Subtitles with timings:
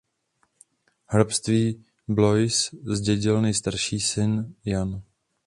[1.05, 5.01] Hrabství Blois zdědil nejstarší syn Jan.